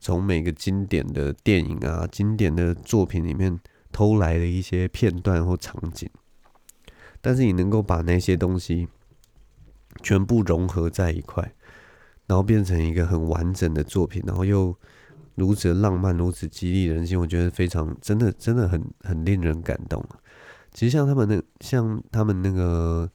[0.00, 3.56] 从每个经典的电影啊、经典的作品里面
[3.92, 6.10] 偷来的一些片段或场景，
[7.20, 8.88] 但是你能够把那些东西。
[10.02, 11.52] 全部融合在一块，
[12.26, 14.74] 然后变成一个很完整的作品，然后又
[15.34, 20.02] 如此浪漫，如此激励人心，我觉得非常真的，真的很很令人感动。
[20.72, 23.10] 其实像他们那像他们那个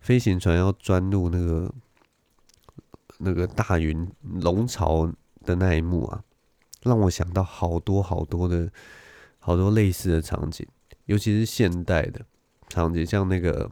[0.00, 1.74] 飞行船要钻入那个
[3.18, 5.10] 那个大云龙巢
[5.44, 6.22] 的那一幕啊，
[6.82, 8.70] 让我想到好多好多的
[9.38, 10.64] 好多类似的场景，
[11.06, 12.24] 尤其是现代的
[12.68, 13.70] 场景，像那个。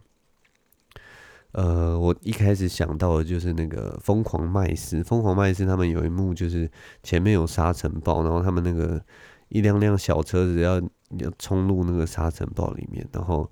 [1.53, 6.71] 呃，我一开始想到的就是那个《疯狂麦斯》，《疯狂麦斯》他们有一幕就是
[7.03, 9.03] 前面有沙尘暴，然后他们那个
[9.49, 10.79] 一辆辆小车子要
[11.19, 13.51] 要冲入那个沙尘暴里面，然后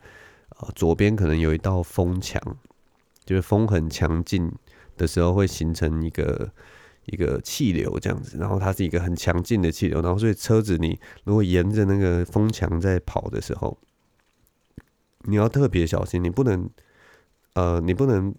[0.59, 2.39] 呃左边可能有一道风墙，
[3.25, 4.53] 就是风很强劲
[4.99, 6.53] 的时候会形成一个
[7.07, 13.79] 一个气流这样子，然后它是一个很强劲的气流，然后所以车子你如果沿着那个风墙在跑的时候，
[15.25, 16.71] 你要特别小心，你不能。
[17.57, 18.35] 呃，你不能，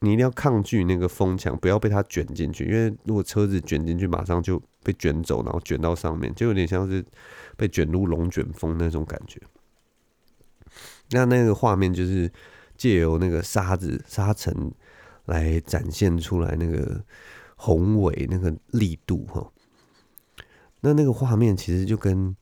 [0.00, 2.64] 你一定要抗拒那个风墙，不要被它卷进去。
[2.64, 7.04] 因为如果车子卷进去，马上就被卷走，然后卷到上面，就有点像是
[7.56, 9.40] 被卷入龙卷风那种感觉。
[11.10, 12.28] 那那个画面就是
[12.76, 14.74] 借由那个沙子、沙尘
[15.26, 17.04] 来展现出来那个
[17.54, 19.48] 宏伟、那个力度哈。
[20.80, 22.36] 那那个画面其实就跟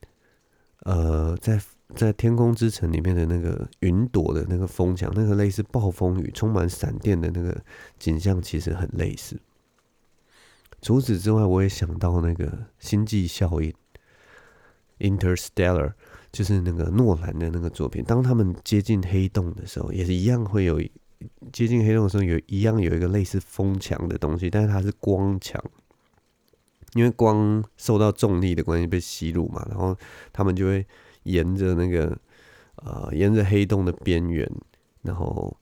[0.85, 1.61] 呃在。
[1.95, 7.55] 在天空之城里面的那个云朵的那个风墙，那个类似暴风雨、充满闪电的那个
[7.99, 9.39] 景象，其实很类似。
[10.81, 13.73] 除此之外，我也想到那个星际效应
[14.99, 15.93] （Interstellar），
[16.31, 18.03] 就是那个诺兰的那个作品。
[18.03, 20.81] 当他们接近黑洞的时候，也是一样会有
[21.51, 25.63] 接近黑洞的时候，有一样有一个类似风墙的东西，但是它是光墙，
[26.93, 29.95] 因为光受到重力的关系被吸入嘛，然后
[30.31, 30.85] 他们就会。
[31.23, 32.17] 沿着那个
[32.77, 34.49] 呃，沿着黑洞的边缘，
[35.03, 35.55] 然后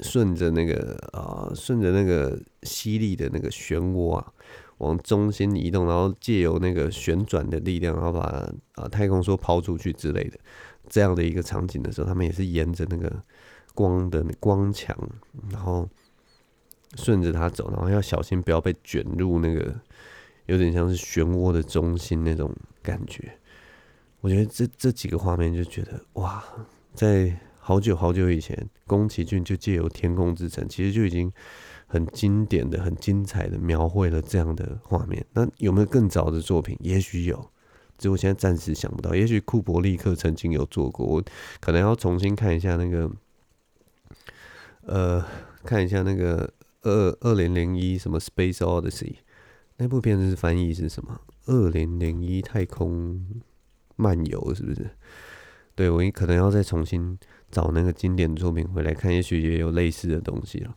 [0.00, 4.32] 顺着那个呃，顺着那个吸力的那个漩涡啊，
[4.78, 10.38] 往中心移动，然后借由那个旋转的力量，然后把啊、太空梭抛出去之类的
[10.88, 13.22] 这样的一个场景的时候，他们也是沿着那个
[13.74, 14.94] 光的光墙，
[15.50, 15.88] 然后
[16.96, 19.74] 顺着它走，然后要小心不要被卷入那个
[20.46, 23.38] 有点像是漩涡的中心那种感觉。
[24.20, 26.44] 我觉得这这几个画面就觉得哇，
[26.94, 31.32] 在好久好久以前，宫崎骏就借由《天空之城》，其实就已经
[31.86, 35.24] 很经典的、很精彩的描绘了这样的画面。
[35.32, 36.76] 那有没有更早的作品？
[36.80, 37.36] 也许有，
[37.96, 39.14] 只是我现在暂时想不到。
[39.14, 41.24] 也许库伯利克曾经有做过，我
[41.60, 43.10] 可能要重新看一下那个，
[44.82, 45.24] 呃，
[45.64, 46.52] 看一下那个
[46.82, 48.90] 二二零零一什么《Space Odyssey》
[49.78, 51.20] 那部片子是翻译是什么？
[51.46, 53.42] 二零零一太空。
[54.00, 54.88] 漫游是不是？
[55.74, 57.18] 对，我可能要再重新
[57.50, 60.74] 找那个经典作品回来看，也许也有类似的东西了。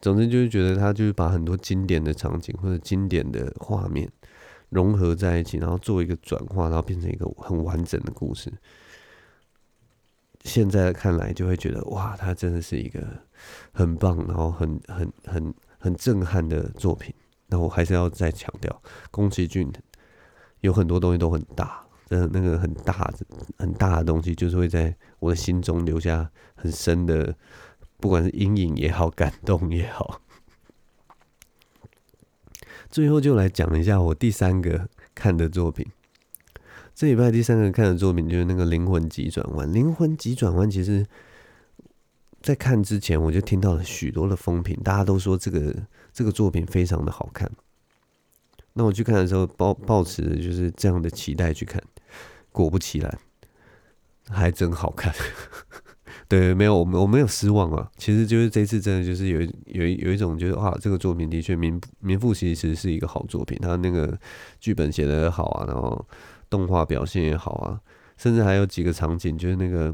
[0.00, 4.10] 总之就是觉得他就是把很多经典的场景或者经典的画面，
[4.68, 8.52] 融合在一起，然后做一个转化，然后变成一个很完整的故事。
[10.44, 13.00] 现在看来就会觉得哇，它真的是一个
[13.72, 17.14] 很棒，然后很很很很震撼的作品。
[17.46, 19.72] 那我还是要再强调，宫崎骏
[20.62, 23.10] 有很多东西都很大，的那个很大
[23.58, 27.34] 很大的东西，就是会在我的心中留下很深的，
[27.98, 30.20] 不管是阴影也好，感动也好。
[32.90, 35.86] 最后就来讲一下我第三个看的作品。
[36.94, 39.66] 这礼拜第三个看的作品就是那个《灵魂急转弯》。
[39.72, 41.06] 《灵魂急转弯》其实，
[42.42, 45.74] 在看之前我就听到了许多的风评，大家都说这个
[46.12, 47.50] 这个作品非常的好看。
[48.74, 51.82] 那我去看的时候，抱抱持就是这样的期待去看，
[52.52, 53.18] 果不其然，
[54.28, 55.12] 还真好看。
[56.28, 57.90] 对，没有我我没有失望啊。
[57.96, 63.58] 其实就是这次真的就是有有有一种就是哇，这个作品的确名名副其实是一个好作品。
[63.60, 64.16] 他那个
[64.60, 66.06] 剧本写的好啊，然后。
[66.52, 67.80] 动画表现也好啊，
[68.18, 69.90] 甚至还有几个场景，就是那个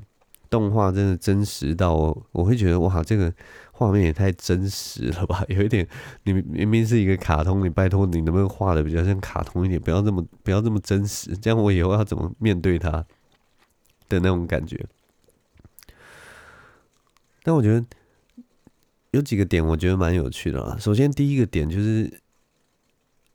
[0.51, 1.95] 动画真的真实到，
[2.33, 3.33] 我会觉得哇，这个
[3.79, 5.45] 画面也太真实了吧？
[5.49, 5.87] 有一点，
[6.25, 12.91] 你明明是一个卡通，你拜托你能不能画的比较像卡通一点，不要这么不要这么真实，这样我以后要怎么面对他
[14.09, 14.85] 的那种感觉？
[17.45, 17.87] 但我觉得
[19.13, 20.77] 有几个点，我觉得蛮有趣的啦。
[20.81, 22.21] 首先，第一个点就是。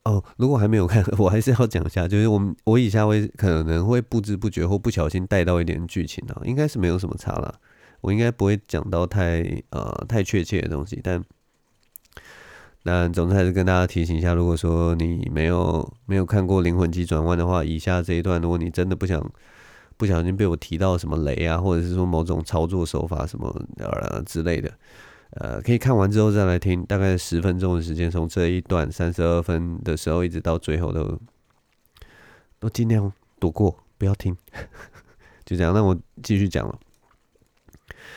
[0.05, 7.55] 哦，如果还没有看，我还是要讲一下，就是我们我以下会可能会不知不觉或不小心带到一点剧情啊，应该是没有什么差啦，
[8.03, 11.23] 我应该不会讲到太呃太确切的东西，但
[12.83, 19.31] 但总之还是跟大家提醒一下，如果说你没有没有看过《灵魂急转弯》的话，以下这一段，如果你真的不想
[19.95, 24.69] 不小心被我提到什么雷啊，或者是说某种操作手法什么呃之类的。
[25.35, 31.17] 呃，可以看完之后再来听，大概十分钟的时间，从这一段三十二分的时候一直到最后都
[32.59, 34.35] 都尽量躲过，不要听，
[35.45, 35.73] 就这样。
[35.73, 36.77] 那我继续讲了。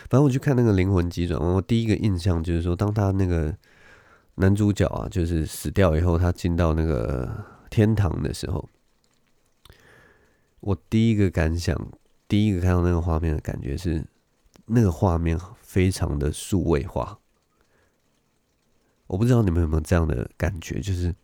[0.09, 3.57] 反正我去看那个灵魂急转弯，我第一个印象就是说，当他那个
[4.37, 8.69] 男主角啊，就是死掉以后，他进到那个天堂的时候，
[10.61, 11.77] 我第一个感想，
[12.29, 14.05] 第一个看到那个画面的感觉是，
[14.67, 15.39] 那个画面。
[15.67, 17.19] 非常的数位化，
[19.09, 21.15] 我不知道你们有没有这样的感觉，就是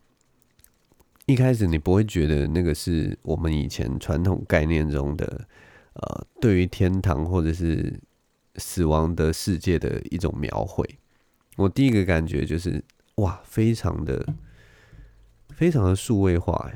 [1.25, 5.47] 一开始你不会觉得那个是我们以前传统概念中的，
[5.95, 7.99] 呃，对于天堂或者是
[8.57, 10.99] 死亡的世界的一种描绘。
[11.57, 12.85] 我第一个感觉就是，
[13.17, 14.27] 哇，非常的
[15.51, 16.71] 非常的数位化，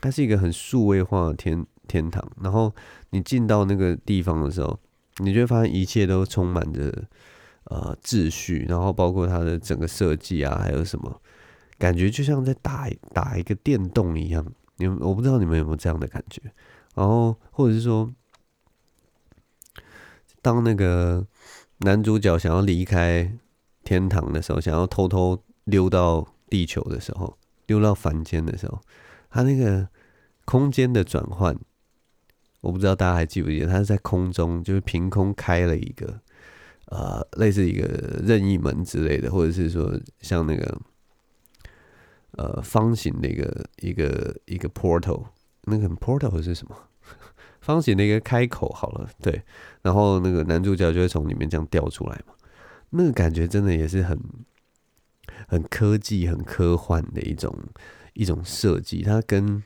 [0.00, 2.26] 它是一个很数位化的天天堂。
[2.42, 2.74] 然后
[3.10, 4.78] 你进到那个地方的时候。
[5.18, 6.92] 你就会发现一切都充满着
[7.64, 11.22] 呃秩序，然后包括它的整个设计啊，还有什么
[11.78, 14.44] 感觉，就像在打打一个电动一样。
[14.76, 16.42] 你我不知道你们有没有这样的感觉。
[16.94, 18.12] 然后或者是说，
[20.46, 21.26] 当那个
[21.78, 23.36] 男主角想要离开
[23.82, 28.80] 天堂的时候，想要偷偷溜到地球的时候，溜到凡间的时候，
[29.28, 29.88] 他那个
[30.44, 31.58] 空间的转换。
[32.60, 36.20] 我不知道大家还记不记得，他是在空中，就是凭空开了一个，
[36.92, 37.84] 呃，类似一个
[38.22, 40.80] 任意门之类的，或者是说像那个，
[42.36, 45.24] 呃，方形的一个一个一个 portal，
[45.64, 46.76] 那个 portal 是什么？
[47.66, 49.42] 方形的一个开口，好了，对，
[49.82, 52.32] 然后那个男主角就会从里面这样掉出来嘛，
[52.90, 54.16] 那个感觉真的也是很
[55.48, 57.52] 很科技、很科幻的一种
[58.14, 59.64] 一种设计，它跟。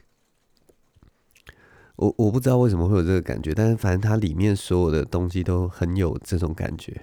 [1.97, 6.99] 我我不知道为什么会有这个感觉，但是反正它里面所有的东西都很有这种感觉。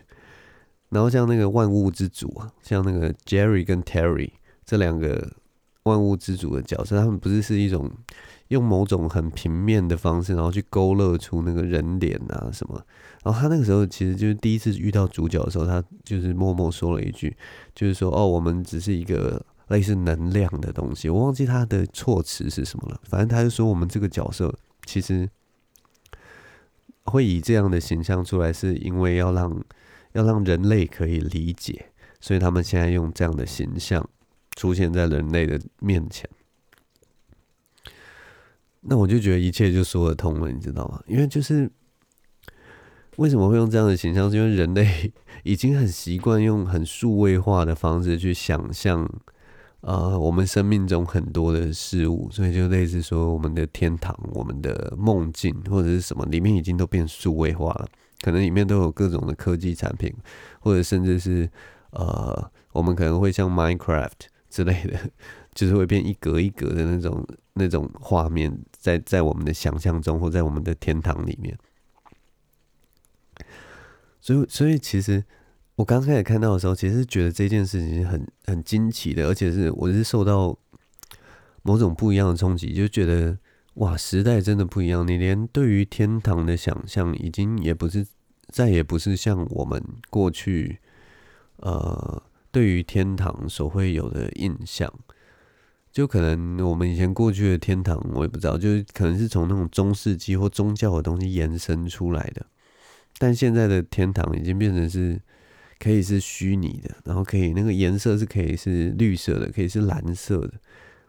[0.90, 4.32] 然后像那个万物之主啊，像那个 Jerry 跟 Terry
[4.66, 5.34] 这两个
[5.84, 7.92] 万物之主的角色，他们不是是一种
[8.50, 12.82] 用某种很平面的方式，然后去勾勒出那个人脸啊什么。
[13.24, 17.36] 然后他那个时候其实就是第一次遇到主角的时候，他就是默默说了一句，
[17.76, 21.10] 就是说哦，我们只是一个类似能量的东西。
[21.10, 24.54] 我忘记他的措辞是什么了，反正他就说我们这个角色。
[24.86, 25.30] 其实
[27.04, 29.62] 会以这样的形象出来，是因为要让
[30.14, 31.88] 要让人类可以理解，
[32.22, 34.10] 所以他们现在用这样的形象
[34.56, 36.30] 出现在人类的面前。
[38.82, 41.02] 那我就觉得一切就说得通了，你知道吗？
[41.08, 41.70] 因为就是
[43.18, 45.12] 为什么会用这样的形象，是因为人类
[45.44, 49.10] 已经很习惯用很数位化的方式去想象。
[49.82, 57.88] 呃，我们生命中很多的事物，所以就类似说，我们的天堂、我们的梦境或者是什么，里面已经都变数位化了。
[58.22, 60.12] 可能里面都有各种的科技产品，
[60.60, 61.50] 或者甚至是
[61.92, 64.12] 呃，我们可能会像 Minecraft
[64.50, 65.00] 之类的，
[65.54, 67.26] 就是会变一格一格的那种
[67.58, 71.58] 那种画面在在我们的想象中，或在我们的天堂里面。
[74.22, 75.24] 所以，所以其实
[75.76, 80.58] 我刚开始看到的时候，其实觉得这件事情很很惊奇的，而且是我是受到
[81.62, 83.38] 某种不一样的冲击，就觉得
[83.76, 85.08] 哇，时代真的不一样。
[85.08, 88.06] 你连对于天堂的想象，已经也不是，
[88.50, 90.80] 再也不是像我们过去
[91.58, 94.92] 呃对于天堂所会有的印象。
[95.98, 102.46] 就可能我们以前过去的天堂，我也不知道，就是可能是从那种中世纪或宗教的东西延伸出来的。
[103.18, 105.20] 但现在的天堂已经变成是
[105.80, 110.54] 可以是虚拟的，然后可以那个颜色是可以是绿色的，可以是蓝色的，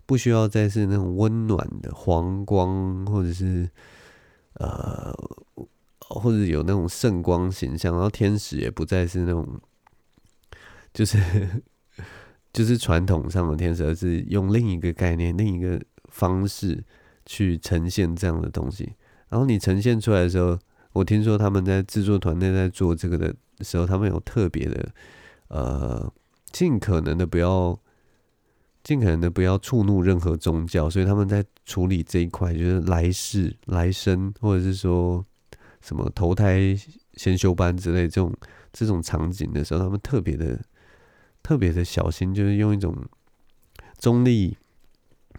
[0.07, 3.69] 不需要再是那种温暖的黄光，或者是
[4.55, 5.15] 呃，
[6.01, 9.61] 或者有那种圣光形象，然后天使也不再是那种，
[10.95, 11.19] 就是
[12.53, 15.81] 就是传统上的天使，而是用另一个概念、另一个
[16.11, 16.85] 方式
[17.27, 18.95] 去呈现这样的东西。
[19.29, 20.59] 然后你呈现出来的时候。
[20.95, 24.89] 我听说他们在制作团队在做这个的时候，他们有特别的，
[25.49, 26.13] 呃，
[26.51, 27.79] 尽可能的不要，
[28.83, 35.25] 尽可能的不要触怒任何宗教，所以他们在处理这一块，就是来世、来生，或者是说
[35.83, 36.75] 什么投胎
[37.13, 38.35] 先修班之类这种
[38.73, 40.59] 这种场景的时候，他们特别的、
[41.43, 42.95] 特别的小心，就是用一种
[43.99, 44.57] 中立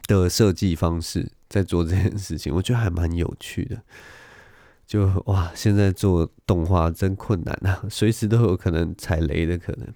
[0.08, 3.82] 的设计方式在做这件事情， 我觉得还蛮有趣的。
[4.88, 9.88] 就哇，现在做动画真困难啊， 随时都有可能踩雷的可能。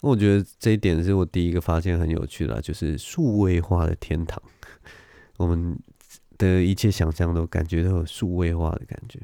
[0.00, 4.42] 我觉得这一点是我第一个发现很有趣的，就是数位化的天堂，
[5.36, 5.78] 我们
[6.38, 9.20] 的一切想象都感觉都有数位化的感觉。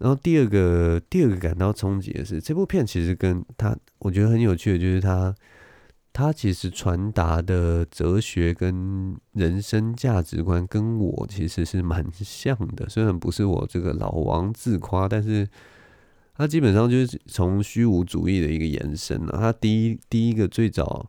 [0.00, 5.32] 然后第二个，第二个感到冲击的是，这部片其实跟他，我觉得很有趣的就是他。
[6.12, 15.48] 他其实传达的哲学跟人生价值观跟我其实是蛮像的，虽然不是我这个老王自夸，但是
[16.34, 19.38] 他基本上就是从虚无主义的一个延伸了。
[19.38, 21.08] 他第一第一个最早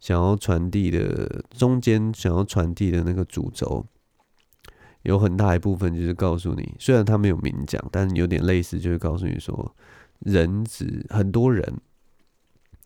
[0.00, 3.86] 想要传递的中间想要传递的那个主轴，
[5.02, 9.74] 有很大一部分就是告诉你，虽然他没有明讲，但有点类似，就是告诉你说，
[10.20, 11.80] 人只很多人。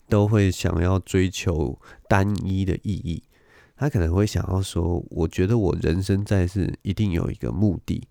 [0.06, 3.22] 都会想要追求单一的意义，
[3.74, 8.06] 他可能会想要说：“我觉得我人生在世一定有一个目的，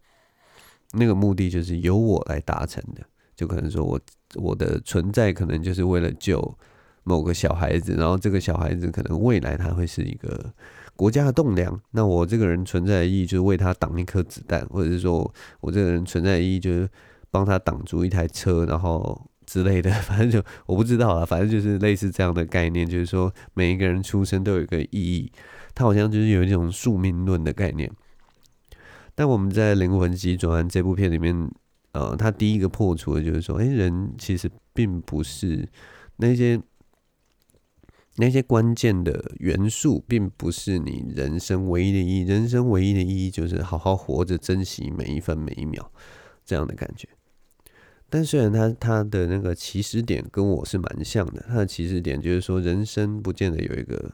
[0.94, 3.04] 那个目的就是由我来达成的。
[3.36, 4.00] 就可能说我
[4.34, 6.58] 我的存在可能就是为了救
[7.04, 10.52] 某个小孩子，然后这个小孩子可能未来他会是一个
[10.96, 11.80] 国家的栋梁。
[11.92, 16.90] 那我这个人存在的意义就是为他挡一颗子弹，或者是说我这个人存在的意义就是
[17.30, 21.26] 帮他挡住一台车，然后。”之类的，反正就我不知道了。
[21.26, 25.30] 反正就是类似这样的概念，就是说每一个人出生都有一个意义。
[25.76, 27.92] 他好像就是有一种宿命论的概念。
[29.14, 31.52] 但我们在《灵魂急转弯》这部片里面，
[31.92, 35.68] 呃，他第一个破除的就是说，诶，人其实并不是
[36.16, 36.60] 那些
[38.18, 42.22] 那些关键的元素，并不是你人生唯一的意义。
[42.22, 45.90] 人生唯一的意义就是好好活着，珍惜每一分每一秒，
[46.46, 47.08] 这样的感觉。
[48.10, 54.12] 但虽然他他的那个起始点跟我是蛮像的，他的起始点就是说，人生不见得有一个，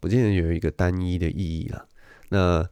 [0.00, 1.86] 不见得有一个单一的意义啦。
[2.30, 2.66] 那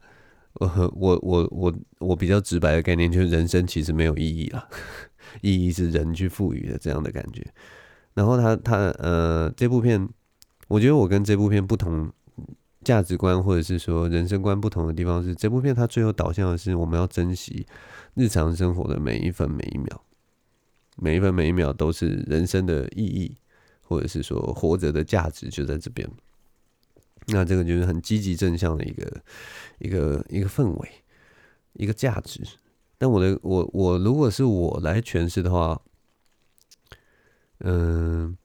[0.54, 4.66] 我我我我我比较直白的概念就是，人生其实没有意义啦，
[5.42, 7.46] 意义是人去赋予的这样的感觉。
[8.16, 10.08] 然后他他呃，这部片，
[10.66, 12.10] 我觉得我跟这部片不同
[12.82, 17.64] 价值观或者是说人生观不同的地方是，这部片它最后导向的是我们要珍惜
[18.14, 20.02] 日常生活的每一分每一秒。
[20.98, 23.36] 每一分每一秒都是人生的意义，
[23.82, 26.08] 或者是说活着的价值就在这边。
[27.26, 29.22] 那这个就是很积极正向的一个
[29.78, 30.88] 一个一个氛围，
[31.74, 32.40] 一个价值。
[32.96, 35.78] 但我的我我如果是我来诠释的话，
[37.60, 38.36] 嗯，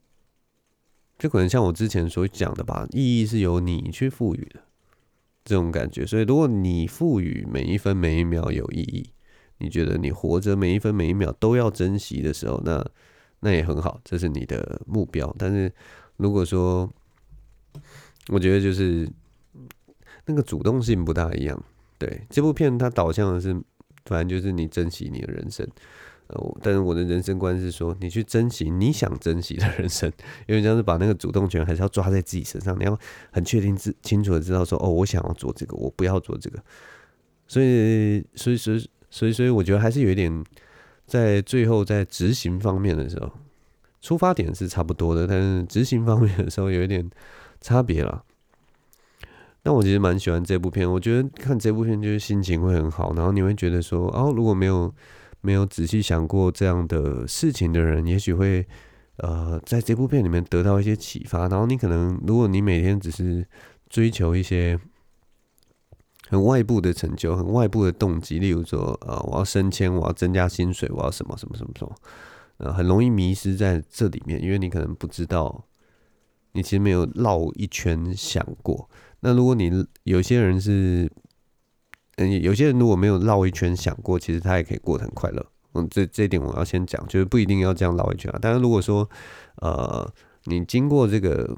[1.17, 4.61] 就可能像我之前所讲的吧，意义是由你去赋予的
[5.45, 6.05] 这种感觉。
[6.05, 9.09] 所以如果你赋予每一分每一秒有意义。
[9.63, 12.83] 你觉得你活着每一分每一秒都要珍惜的时候，那
[13.41, 15.31] 那也很好，这是你的目标。
[15.37, 15.71] 但是
[16.17, 16.89] 如果说，
[18.29, 19.07] 我觉得就是
[20.25, 21.63] 那个主动性不大一样。
[21.99, 23.53] 对，这部片它导向的是，
[24.05, 25.67] 反正就是你珍惜你的人生。
[26.61, 30.11] 但是我的人生观是说，你去珍惜你想珍惜的人生，
[30.47, 32.97] 因为这样子把那个主动权还是要抓在自己身上，你要
[33.31, 36.59] 很确定、自清楚的知道说，哦，我想要做这个，我不要做这个。
[37.47, 38.89] 所以，所以，所以。
[39.13, 40.41] 所以，所以我觉得还是有一点，
[41.05, 43.29] 在最后在执行方面的时候，
[43.99, 47.09] 出发点是差不多的，但是执行方面的时候有一点
[47.59, 48.23] 差别了。
[49.61, 54.89] 但我其实蛮喜欢这部片，我觉得看这部片就是心情会很好，然后你会觉得说，哦，如果没有
[55.41, 58.65] 没有仔细想过这样的事情的人，也许会
[59.17, 61.47] 呃在这部片里面得到一些启发。
[61.47, 63.45] 然后你可能，如果你每天只是
[63.89, 64.79] 追求一些
[66.29, 71.95] 很外部的成就、很外部的动机，例如说，呃，我要升迁，我要增加薪水，我要什么什么什么什么，
[72.57, 75.65] 呃，很容易迷失在这里面，因为你可能不知道，
[76.53, 78.89] 你其实没有绕一圈想过。
[79.21, 81.11] 那如果你有些人是，
[82.29, 85.45] 有些人如果没有绕一圈想过，其实他也可以过得很快乐。
[85.73, 88.39] 嗯，这这一点我要先讲，就是不一定要这样绕一圈啊。
[88.41, 89.09] 但是如果说，
[89.57, 90.11] 呃，
[90.45, 91.57] 你经过这个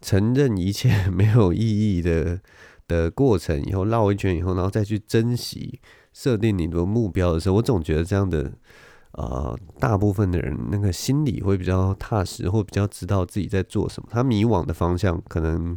[0.00, 2.40] 承认一切 没有意义的
[2.88, 5.80] 的过程以后，绕一圈以后，然后再去珍惜
[6.12, 8.52] 设定你的目标的时候，我总觉得这样的。
[9.12, 14.08] 呃，大部分的人那个心里会比较踏实，或比较知道自己在做什么。
[14.12, 15.74] 他迷惘的方向可能，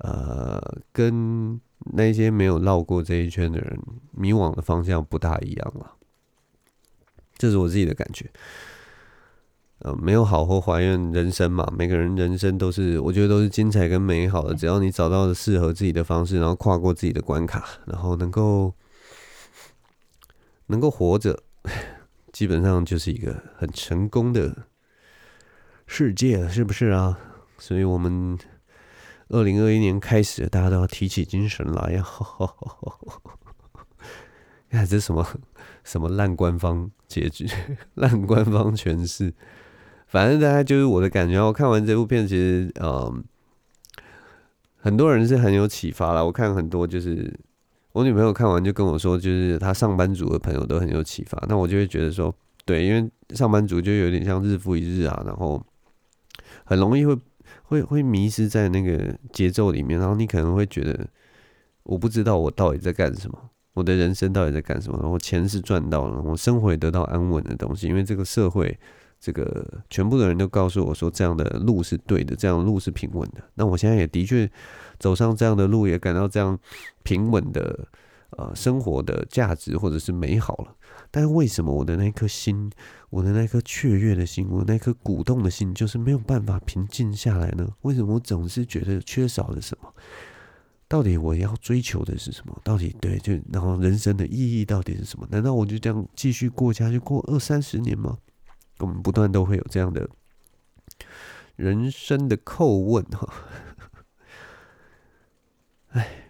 [0.00, 0.60] 呃，
[0.92, 1.58] 跟
[1.92, 3.78] 那些没有绕过这一圈的人
[4.12, 5.94] 迷惘的方向不大一样了。
[7.36, 8.30] 这是我自己的感觉。
[9.80, 14.54] 呃，没有好或坏，因为人生嘛，每个人人生都是，我觉得都是精彩跟美好的。
[14.54, 18.74] 只要你找到了适合自己的方式，然后跨过自己的关卡，然后能够
[20.66, 21.42] 能够活着。
[22.30, 24.66] 基本上就是一个很成功的
[25.86, 27.18] 世界了，是不是啊？
[27.58, 28.38] 所以，我们
[29.28, 32.04] 二零二一年开始，大家都要提起精神来呀！
[34.70, 35.26] 看这是什么
[35.84, 37.48] 什么烂官方结局，
[37.94, 39.32] 烂官方诠释。
[40.06, 41.40] 反正大家就是我的感觉。
[41.40, 43.24] 我看完这部片，其实嗯，
[44.76, 46.24] 很多人是很有启发啦。
[46.24, 47.38] 我看很多就是。
[47.92, 51.42] 我女朋友看完就跟我说，就是她上班族的朋友都很有启发。
[51.48, 52.32] 那我就会觉得说，
[52.64, 55.60] 对，因为上班族就有点像日复一日啊，然后
[56.64, 57.18] 很容易会
[57.68, 60.00] 会会迷失在那个节奏里面。
[60.00, 61.06] 然后你可能会觉得，
[61.84, 63.38] 我不知道我到底在干什么，
[63.74, 64.98] 我的人生到底在干什么。
[65.00, 68.78] 然后钱是赚到了，我生活也得到安稳的东西，因为这个社会。
[69.20, 73.42] 这个全部的人都告诉我说，这样的路是对的，这样路是平稳的。
[73.54, 74.48] 那我现在也的确
[75.00, 76.56] 走上这样的路，也感到这样
[77.02, 77.88] 平稳的
[78.36, 80.72] 呃生活的价值或者是美好了。
[81.10, 82.70] 但是为什么我的那颗心，
[83.10, 87.68] 我的那颗雀跃的心，我那颗鼓动的心，就是没有办法平静下来呢？
[87.82, 89.92] 为什么我总是觉得缺少了什么？
[90.86, 92.60] 到底我要追求的是什么？
[92.64, 95.26] 到底对，就然后人生的意义到底是什么？
[95.30, 98.18] 难道我就这样继续过下去，过二三十年吗？
[98.78, 100.08] 我们不断都会有这样的
[101.56, 103.34] 人生的叩问哈，
[105.88, 106.28] 哎，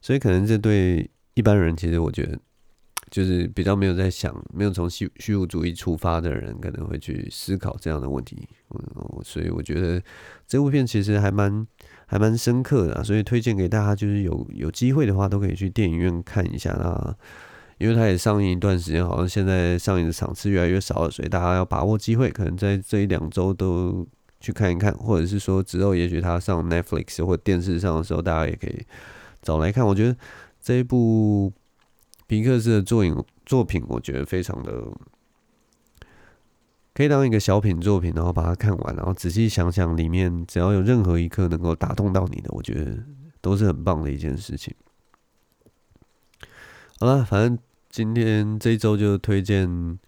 [0.00, 2.40] 所以可能这对一般人，其实我觉得
[3.16, 8.46] 就是比较没有在想，没有从虚虚无主义出发的人，可能会去思考这样的问题。
[8.68, 8.78] 嗯，
[9.24, 9.98] 所以我觉得
[10.46, 11.66] 这部片其实还蛮
[12.04, 17.16] 还蛮深刻的，所以推荐给大家，就是有有机会的话，都可以去电影院看一下啊。
[17.78, 24.06] 因为它也上映一段时间，好像现在上映的场次越来越少了，所以大家要把握机会，可能在这一两周都
[24.40, 28.84] 去看一看，或者是说之后也许它上 Netflix 或电视上的时候，大家也可以
[29.40, 29.86] 找来看。
[29.86, 30.14] 我觉得
[30.60, 31.50] 这一部
[32.26, 34.84] 皮克斯的作影作品，我觉得非常的
[36.92, 42.98] 可以当一个小品作品，然后把它看完，然后仔细想想里面只要有任何一刻能够打动到你的，我觉得
[43.40, 44.74] 都是很棒的一件事情。
[46.98, 47.58] 好了，反正
[47.90, 49.68] 今天这一周就推荐《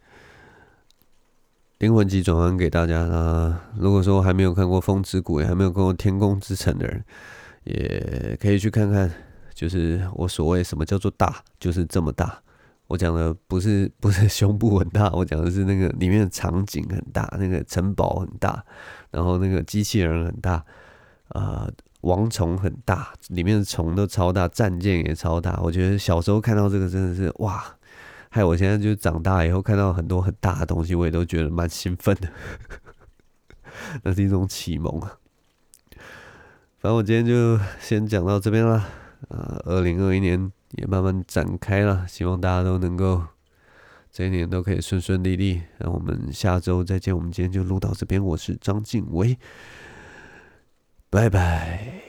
[1.78, 3.70] 灵魂急转弯》给大家啦。
[3.76, 7.04] 如果说还没有看过《风之谷》，也还没有看过《天空之城》的人，
[7.64, 9.12] 也可以去看看。
[9.59, 12.40] 就是我所谓什么叫做大，就是这么大。
[12.86, 18.64] 我讲的不是 不是胸部很大，我讲的是那个里面的场景很大，那个城堡很大，
[19.11, 20.52] 然后那个机器人很大，
[21.30, 21.72] 啊、呃。
[22.02, 25.59] 王虫很大，里面的虫都超大，战舰也超大。
[25.61, 27.61] 我觉得小时候看到这个真的是哇，
[28.30, 32.28] 害我现在就长大以后看到很多很大的东西，我也都觉得蛮兴奋的。
[34.04, 35.18] 那是一种启蒙啊。
[36.78, 38.86] 反正我今天就先讲到这边了。
[39.28, 43.22] 呃，二零二一年也慢慢展开了，希望大家都能够
[44.10, 45.60] 这一年都可以顺顺利利。
[45.78, 47.14] 那我们下周再见。
[47.14, 49.36] 我们今天就录到这边，我是张静薇。
[51.10, 52.07] 拜拜。